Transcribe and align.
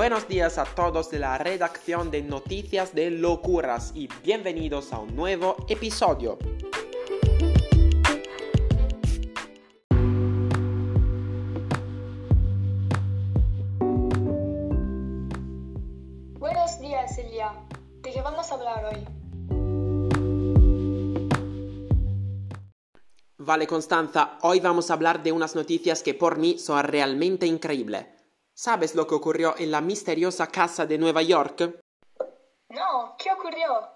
Buenos 0.00 0.26
días 0.28 0.56
a 0.56 0.64
todos 0.64 1.10
de 1.10 1.18
la 1.18 1.36
redacción 1.36 2.10
de 2.10 2.22
Noticias 2.22 2.94
de 2.94 3.10
Locuras 3.10 3.92
y 3.94 4.08
bienvenidos 4.24 4.94
a 4.94 4.98
un 4.98 5.14
nuevo 5.14 5.56
episodio. 5.68 6.38
Buenos 16.38 16.80
días, 16.80 17.18
Elia. 17.18 17.52
¿De 18.00 18.10
qué 18.10 18.22
vamos 18.22 18.50
a 18.50 18.54
hablar 18.54 18.84
hoy? 18.86 19.06
Vale, 23.36 23.66
Constanza, 23.66 24.38
hoy 24.40 24.60
vamos 24.60 24.90
a 24.90 24.94
hablar 24.94 25.22
de 25.22 25.32
unas 25.32 25.54
noticias 25.54 26.02
que 26.02 26.14
por 26.14 26.38
mí 26.38 26.58
son 26.58 26.82
realmente 26.84 27.44
increíbles. 27.44 28.19
¿Sabes 28.62 28.94
lo 28.94 29.06
que 29.06 29.14
ocurrió 29.14 29.54
en 29.56 29.70
la 29.70 29.80
misteriosa 29.80 30.48
casa 30.48 30.84
de 30.84 30.98
Nueva 30.98 31.22
York? 31.22 31.80
No, 32.68 33.16
¿qué 33.18 33.30
ocurrió? 33.32 33.88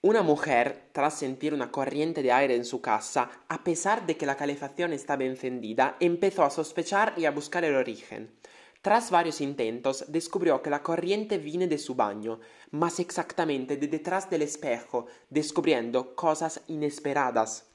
Una 0.00 0.22
mujer, 0.22 0.88
tras 0.90 1.16
sentir 1.16 1.54
una 1.54 1.70
corriente 1.70 2.24
de 2.24 2.32
aire 2.32 2.56
en 2.56 2.64
su 2.64 2.80
casa, 2.80 3.30
a 3.46 3.62
pesar 3.62 4.04
de 4.04 4.16
que 4.16 4.26
la 4.26 4.36
calefacción 4.36 4.92
estaba 4.92 5.22
encendida, 5.22 5.96
empezó 6.00 6.42
a 6.42 6.50
sospechar 6.50 7.14
y 7.16 7.24
a 7.24 7.30
buscar 7.30 7.64
el 7.64 7.76
origen. 7.76 8.36
Tras 8.80 9.12
varios 9.12 9.40
intentos, 9.40 10.06
descubrió 10.08 10.60
que 10.60 10.70
la 10.70 10.82
corriente 10.82 11.38
viene 11.38 11.68
de 11.68 11.78
su 11.78 11.94
baño, 11.94 12.40
más 12.72 12.98
exactamente 12.98 13.76
de 13.76 13.86
detrás 13.86 14.28
del 14.28 14.42
espejo, 14.42 15.06
descubriendo 15.30 16.16
cosas 16.16 16.62
inesperadas. 16.66 17.70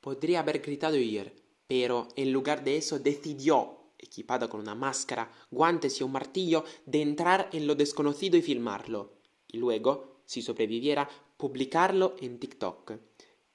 Podría 0.00 0.40
haber 0.40 0.58
gritado 0.58 0.96
ir, 0.96 1.40
pero 1.68 2.08
en 2.16 2.32
lugar 2.32 2.64
de 2.64 2.78
eso 2.78 2.98
decidió, 2.98 3.83
equipada 4.04 4.48
con 4.48 4.60
una 4.60 4.74
máscara, 4.74 5.30
guantes 5.50 6.00
y 6.00 6.04
un 6.04 6.12
martillo, 6.12 6.64
de 6.86 7.02
entrar 7.02 7.48
en 7.52 7.66
lo 7.66 7.74
desconocido 7.74 8.36
y 8.36 8.42
filmarlo. 8.42 9.14
Y 9.48 9.58
luego, 9.58 10.20
si 10.24 10.42
sobreviviera, 10.42 11.08
publicarlo 11.36 12.14
en 12.20 12.38
TikTok. 12.38 12.92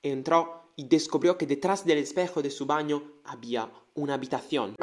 Entró 0.03 0.71
y 0.75 0.85
descubrió 0.87 1.37
que 1.37 1.45
detrás 1.45 1.85
del 1.85 1.97
espejo 1.97 2.41
de 2.41 2.51
su 2.51 2.65
baño 2.65 3.21
había 3.25 3.71
una 3.95 4.13
habitación. 4.13 4.75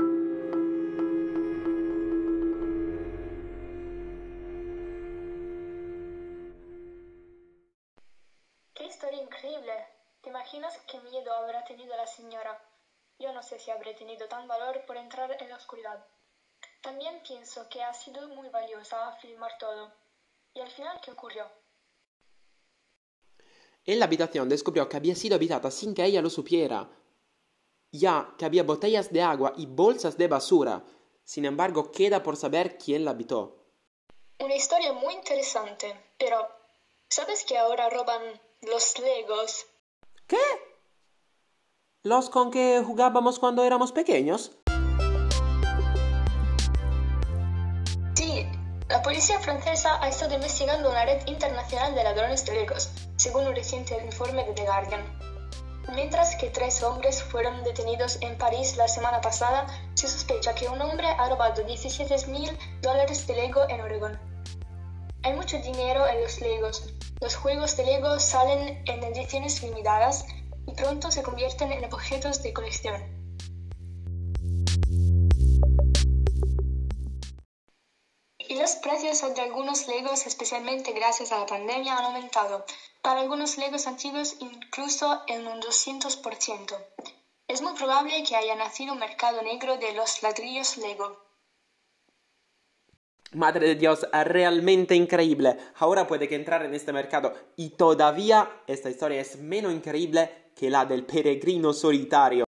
¡Qué 8.75 8.85
historia 8.87 9.23
increíble! 9.23 9.73
¿Te 10.21 10.31
imaginas 10.31 10.79
qué 10.91 11.01
miedo 11.01 11.33
habrá 11.33 11.65
tenido 11.65 11.97
la 11.97 12.07
señora? 12.07 12.66
Yo 13.19 13.33
no 13.33 13.43
sé 13.43 13.59
si 13.59 13.71
habré 13.71 13.95
tenido 13.95 14.29
tan 14.29 14.47
valor 14.47 14.85
por 14.87 14.97
entrar 14.97 15.37
en 15.41 15.49
la 15.49 15.57
oscuridad. 15.57 16.05
También 16.83 17.23
pienso 17.27 17.69
que 17.69 17.83
ha 17.83 17.93
sido 17.95 18.29
muy 18.29 18.49
valiosa 18.49 19.13
filmar 19.21 19.57
todo. 19.59 19.93
¿Y 20.55 20.61
al 20.61 20.71
final 20.71 21.01
qué 21.03 21.11
ocurrió? 21.11 21.45
En 23.85 23.99
la 23.99 24.05
habitación 24.07 24.49
descubrió 24.49 24.89
que 24.89 24.97
había 24.97 25.15
sido 25.15 25.37
habitada 25.37 25.71
sin 25.71 25.95
que 25.95 26.05
ella 26.05 26.21
lo 26.21 26.29
supiera, 26.29 26.89
ya 27.93 28.35
que 28.37 28.45
había 28.45 28.65
botellas 28.65 29.13
de 29.13 29.23
agua 29.23 29.53
y 29.57 29.67
bolsas 29.67 30.19
de 30.19 30.29
basura. 30.29 30.85
Sin 31.25 31.45
embargo, 31.45 31.91
queda 31.93 32.23
por 32.23 32.37
saber 32.37 32.79
quién 32.79 33.05
la 33.05 33.13
habitó. 33.13 33.65
Una 34.39 34.55
historia 34.55 34.93
muy 34.93 35.15
interesante, 35.15 35.97
pero 36.19 36.47
¿sabes 37.09 37.45
que 37.45 37.57
ahora 37.57 37.89
roban 37.89 38.41
los 38.63 38.99
Legos? 38.99 39.67
¿Qué? 40.27 40.37
¿Los 42.07 42.31
con 42.31 42.53
que 42.53 42.81
jugábamos 42.87 43.41
cuando 43.41 43.65
éramos 43.65 43.91
pequeños? 43.91 44.53
Sí, 48.15 48.47
la 48.89 49.03
policía 49.03 49.41
francesa 49.41 50.01
ha 50.01 50.09
estado 50.09 50.37
investigando 50.37 50.89
una 50.89 51.05
red 51.05 51.27
internacional 51.27 51.97
de 51.97 52.05
ladrones 52.05 52.47
de 52.47 52.55
Legos, 52.55 52.93
según 53.17 53.49
un 53.49 53.57
reciente 53.57 54.01
informe 54.05 54.45
de 54.45 54.53
The 54.53 54.63
Guardian. 54.63 55.03
Mientras 55.97 56.37
que 56.37 56.49
tres 56.51 56.81
hombres 56.85 57.25
fueron 57.25 57.65
detenidos 57.65 58.19
en 58.21 58.39
París 58.39 58.77
la 58.77 58.87
semana 58.87 59.21
pasada, 59.21 59.67
se 59.95 60.07
sospecha 60.07 60.55
que 60.55 60.69
un 60.69 60.81
hombre 60.81 61.09
ha 61.09 61.29
robado 61.29 61.65
17 61.65 62.29
mil 62.29 62.57
dólares 62.83 63.27
de 63.27 63.35
Lego 63.35 63.69
en 63.69 63.81
Oregón. 63.81 64.17
Hay 65.25 65.33
mucho 65.33 65.59
dinero 65.59 66.07
en 66.07 66.23
los 66.23 66.41
Legos. 66.41 66.89
Los 67.21 67.35
juegos 67.35 67.77
de 67.77 67.85
Lego 67.85 68.21
salen 68.21 68.81
en 68.87 69.03
ediciones 69.03 69.61
limitadas 69.61 70.25
y 70.67 70.73
pronto 70.75 71.11
se 71.11 71.23
convierten 71.23 71.73
en 71.73 71.85
objetos 71.85 72.43
de 72.43 72.53
colección. 72.53 73.17
Y 78.39 78.55
los 78.59 78.77
precios 78.77 79.35
de 79.35 79.43
algunos 79.43 79.89
Legos, 79.89 80.27
especialmente 80.27 80.93
gracias 80.93 81.33
a 81.33 81.41
la 81.41 81.47
pandemia, 81.47 81.97
han 81.97 82.05
aumentado. 82.05 82.65
Para 83.03 83.21
algunos 83.21 83.59
Legos 83.59 83.87
antiguos 83.87 84.37
incluso 84.41 85.23
en 85.27 85.47
un 85.47 85.61
200%. 85.61 86.77
Es 87.49 87.63
muy 87.63 87.75
probable 87.75 88.23
que 88.25 88.37
haya 88.37 88.57
nacido 88.57 88.93
un 88.93 88.99
mercado 88.99 89.43
negro 89.43 89.77
de 89.79 89.93
los 89.93 90.23
ladrillos 90.23 90.79
Lego. 90.79 91.25
Madre 93.33 93.69
de 93.69 93.75
Dios, 93.75 94.07
realmente 94.13 94.95
increíble. 94.95 95.57
Ahora 95.77 96.07
puede 96.07 96.29
que 96.29 96.37
entrar 96.37 96.65
en 96.65 96.75
este 96.75 96.93
mercado. 96.93 97.35
Y 97.57 97.71
todavía 97.71 98.63
esta 98.67 98.91
historia 98.91 99.21
es 99.21 99.37
menos 99.39 99.73
increíble 99.73 100.46
que 100.57 100.71
la 100.71 100.87
del 100.87 101.05
peregrino 101.05 101.75
solitario. 101.75 102.47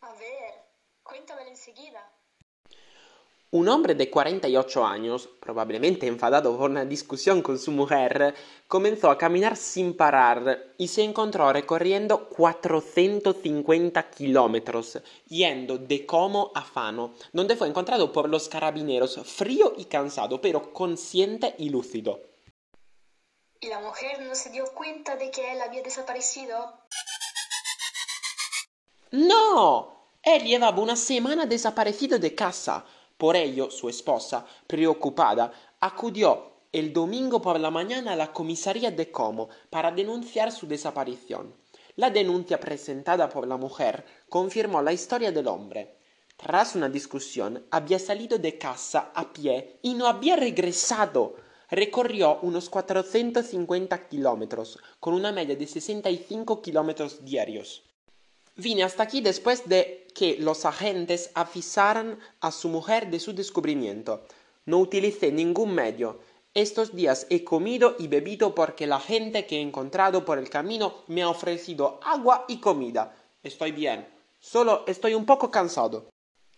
A 0.00 0.12
ver, 0.14 0.54
cuéntamelo 1.02 1.50
enseguida. 1.50 2.10
Un 3.50 3.68
hombre 3.68 3.94
de 3.94 4.08
48 4.08 4.86
años, 4.86 5.28
probablemente 5.38 6.06
enfadado 6.06 6.56
por 6.56 6.70
una 6.70 6.86
discusión 6.86 7.42
con 7.42 7.58
su 7.58 7.70
mujer, 7.70 8.34
comenzó 8.66 9.10
a 9.10 9.18
caminar 9.18 9.58
sin 9.58 9.94
parar 9.94 10.72
y 10.78 10.88
se 10.88 11.02
encontró 11.02 11.52
recorriendo 11.52 12.30
450 12.30 14.08
kilómetros, 14.08 14.98
yendo 15.28 15.76
de 15.76 16.06
Como 16.06 16.50
a 16.54 16.62
Fano, 16.62 17.12
donde 17.34 17.54
fue 17.54 17.68
encontrado 17.68 18.10
por 18.10 18.30
los 18.30 18.48
carabineros 18.48 19.20
frío 19.26 19.74
y 19.76 19.84
cansado, 19.84 20.40
pero 20.40 20.72
consciente 20.72 21.54
y 21.58 21.68
lúcido. 21.68 22.22
¿Y 23.60 23.68
la 23.68 23.80
mujer 23.80 24.22
no 24.22 24.34
se 24.34 24.48
dio 24.48 24.64
cuenta 24.72 25.16
de 25.16 25.30
que 25.30 25.52
él 25.52 25.60
había 25.60 25.82
desaparecido? 25.82 26.72
No, 29.12 30.16
él 30.22 30.44
llevaba 30.44 30.80
una 30.80 30.96
semana 30.96 31.44
desaparecido 31.44 32.18
de 32.18 32.34
casa. 32.34 32.82
Por 33.18 33.36
ello, 33.36 33.70
su 33.70 33.90
esposa, 33.90 34.46
preocupada, 34.66 35.52
acudió 35.80 36.52
el 36.72 36.94
domingo 36.94 37.42
por 37.42 37.60
la 37.60 37.70
mañana 37.70 38.12
a 38.12 38.16
la 38.16 38.32
comisaría 38.32 38.90
de 38.90 39.10
Como 39.10 39.50
para 39.68 39.92
denunciar 39.92 40.50
su 40.50 40.66
desaparición. 40.66 41.54
La 41.96 42.08
denuncia 42.08 42.58
presentada 42.58 43.28
por 43.28 43.46
la 43.46 43.58
mujer 43.58 44.02
confirmó 44.30 44.80
la 44.80 44.94
historia 44.94 45.30
del 45.30 45.46
hombre. 45.46 45.98
Tras 46.38 46.74
una 46.74 46.88
discusión, 46.88 47.66
había 47.70 47.98
salido 47.98 48.38
de 48.38 48.56
casa 48.56 49.12
a 49.14 49.30
pie 49.30 49.78
y 49.82 49.92
no 49.92 50.06
había 50.06 50.36
regresado. 50.36 51.34
Recorrió 51.68 52.38
unos 52.40 52.70
450 52.70 54.08
kilómetros, 54.08 54.78
con 55.00 55.12
una 55.12 55.32
media 55.32 55.54
de 55.54 55.66
65 55.66 56.62
kilómetros 56.62 57.22
diarios. 57.22 57.91
Vine 58.56 58.82
hasta 58.82 59.02
aquí 59.02 59.22
después 59.22 59.68
de 59.68 60.06
que 60.14 60.36
los 60.38 60.66
agentes 60.66 61.30
avisaran 61.34 62.18
a 62.40 62.52
su 62.52 62.68
mujer 62.68 63.10
de 63.10 63.18
su 63.18 63.32
descubrimiento. 63.32 64.26
No 64.66 64.78
utilicé 64.78 65.32
ningún 65.32 65.74
medio. 65.74 66.20
Estos 66.54 66.94
días 66.94 67.26
he 67.30 67.44
comido 67.44 67.96
y 67.98 68.08
bebido 68.08 68.54
porque 68.54 68.86
la 68.86 69.00
gente 69.00 69.46
que 69.46 69.56
he 69.56 69.60
encontrado 69.62 70.26
por 70.26 70.38
el 70.38 70.50
camino 70.50 71.02
me 71.06 71.22
ha 71.22 71.30
ofrecido 71.30 71.98
agua 72.04 72.44
y 72.46 72.60
comida. 72.60 73.16
Estoy 73.42 73.72
bien. 73.72 74.06
Solo 74.38 74.84
estoy 74.86 75.14
un 75.14 75.24
poco 75.24 75.50
cansado. 75.50 76.10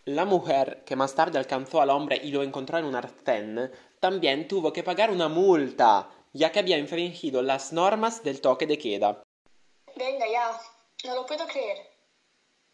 La 0.03 0.25
mujer, 0.25 0.83
que 0.85 0.97
más 0.97 1.15
tarde 1.15 1.39
alcanzó 1.39 1.81
al 1.81 1.89
hombre 1.89 2.19
y 2.21 2.31
lo 2.31 2.43
encontró 2.43 2.77
en 2.77 2.85
un 2.85 2.95
arcén, 2.95 3.71
también 4.01 4.47
tuvo 4.49 4.73
que 4.73 4.83
pagar 4.83 5.09
una 5.09 5.29
multa, 5.29 6.09
ya 6.33 6.51
que 6.51 6.59
había 6.59 6.77
infringido 6.77 7.41
las 7.41 7.71
normas 7.71 8.21
del 8.21 8.41
toque 8.41 8.67
de 8.67 8.77
queda. 8.77 9.23
Venga 9.95 10.25
ya, 10.29 10.59
no 11.05 11.15
lo 11.15 11.25
puedo 11.25 11.47
creer. 11.47 11.94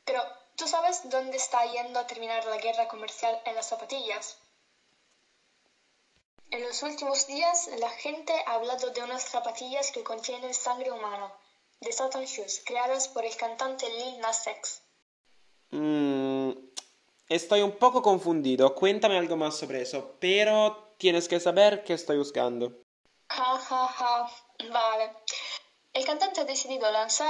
Pero, 0.05 0.21
¿tú 0.55 0.67
sabes 0.67 1.09
dónde 1.09 1.37
está 1.37 1.65
yendo 1.65 1.99
a 1.99 2.07
terminar 2.07 2.45
la 2.45 2.57
guerra 2.57 2.87
comercial 2.87 3.39
en 3.45 3.55
las 3.55 3.69
zapatillas? 3.69 4.37
En 6.51 6.63
los 6.63 6.83
últimos 6.83 7.27
días, 7.27 7.69
la 7.79 7.89
gente 7.89 8.33
ha 8.45 8.55
hablado 8.55 8.89
de 8.89 9.03
unas 9.03 9.23
zapatillas 9.23 9.91
que 9.91 10.03
contienen 10.03 10.53
sangre 10.53 10.91
humana, 10.91 11.31
de 11.79 11.91
Satan 11.91 12.25
Shoes, 12.25 12.61
creadas 12.65 13.07
por 13.07 13.25
el 13.25 13.35
cantante 13.37 13.89
Lil 13.89 14.19
Nas 14.19 14.45
X. 14.45 14.81
Mm, 15.71 16.51
estoy 17.29 17.61
un 17.61 17.71
poco 17.71 18.01
confundido. 18.01 18.75
Cuéntame 18.75 19.17
algo 19.17 19.37
más 19.37 19.57
sobre 19.57 19.81
eso, 19.81 20.17
pero 20.19 20.93
tienes 20.97 21.29
que 21.29 21.39
saber 21.39 21.83
qué 21.85 21.93
estoy 21.93 22.17
buscando. 22.17 22.83
Ja, 23.29 23.57
ja, 23.57 23.87
ja. 23.87 24.31
Vale. 24.69 25.13
El 25.93 26.05
cantante 26.05 26.41
ha 26.41 26.45
decidido 26.45 26.91
lanzar 26.91 27.29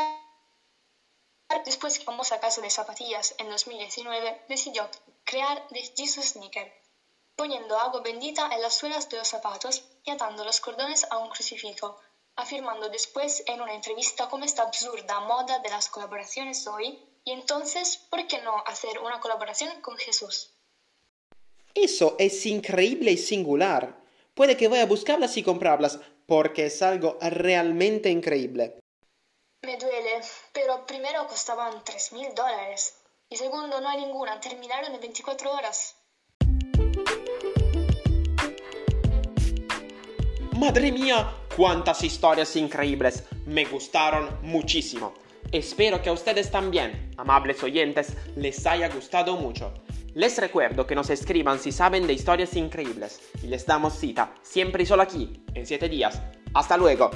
Después 1.66 2.00
que 2.00 2.06
famosa 2.06 2.40
casa 2.40 2.62
de 2.62 2.70
zapatillas 2.70 3.36
en 3.38 3.50
2019 3.50 4.42
decidió 4.48 4.90
crear 5.24 5.68
The 5.70 5.82
Jesus 5.96 6.30
Sneaker. 6.30 6.72
poniendo 7.36 7.78
agua 7.78 8.02
bendita 8.02 8.50
en 8.54 8.62
las 8.62 8.76
suelas 8.78 9.10
de 9.10 9.18
los 9.18 9.28
zapatos 9.28 9.84
y 10.06 10.12
atando 10.12 10.46
los 10.46 10.60
cordones 10.60 11.08
a 11.10 11.18
un 11.18 11.30
crucifijo, 11.30 11.98
afirmando 12.36 12.90
después 12.90 13.44
en 13.48 13.62
una 13.62 13.74
entrevista 13.74 14.30
cómo 14.30 14.46
esta 14.46 14.64
absurda 14.64 15.20
moda 15.22 15.58
de 15.60 15.70
las 15.70 15.90
colaboraciones 15.90 16.68
hoy, 16.68 17.00
y 17.24 17.32
entonces, 17.32 17.98
¿por 18.10 18.28
qué 18.28 18.42
no 18.42 18.64
hacer 18.68 19.00
una 19.00 19.20
colaboración 19.20 19.82
con 19.82 19.98
Jesús? 19.98 20.52
Eso 21.74 22.16
es 22.20 22.46
increíble 22.46 23.12
y 23.12 23.18
singular. 23.18 23.98
Puede 24.34 24.58
que 24.58 24.68
vaya 24.68 24.84
a 24.84 24.88
buscarlas 24.88 25.38
y 25.38 25.44
comprarlas, 25.44 26.00
porque 26.26 26.68
es 26.68 26.82
algo 26.82 27.18
realmente 27.22 28.10
increíble. 28.10 28.81
Me 29.64 29.78
duele, 29.78 30.22
pero 30.54 30.88
primero 30.88 31.28
costaban 31.28 31.84
tres 31.84 32.12
mil 32.14 32.34
dólares. 32.34 32.96
Y 33.30 33.36
segundo, 33.36 33.80
no 33.80 33.90
hay 33.90 34.02
ninguna, 34.02 34.40
terminaron 34.40 34.92
en 34.96 35.00
24 35.00 35.52
horas. 35.52 35.98
Madre 40.58 40.92
mía, 40.92 41.32
cuántas 41.56 42.04
historias 42.04 42.56
increíbles. 42.56 43.26
Me 43.46 43.66
gustaron 43.66 44.40
muchísimo. 44.42 45.14
Espero 45.52 46.02
que 46.02 46.10
a 46.10 46.14
ustedes 46.14 46.50
también, 46.50 47.14
amables 47.18 47.62
oyentes, 47.62 48.16
les 48.36 48.66
haya 48.66 48.90
gustado 48.90 49.36
mucho. 49.36 49.76
Les 50.16 50.40
recuerdo 50.40 50.88
que 50.88 50.96
nos 50.96 51.12
escriban 51.12 51.60
si 51.60 51.72
saben 51.72 52.08
de 52.08 52.14
historias 52.14 52.56
increíbles 52.56 53.22
y 53.44 53.48
les 53.48 53.68
damos 53.68 53.94
cita 53.94 54.34
siempre 54.42 54.82
y 54.82 54.86
solo 54.88 55.04
aquí, 55.04 55.46
en 55.54 55.68
7 55.68 55.88
días. 55.88 56.20
Hasta 56.56 56.78
luego. 56.78 57.12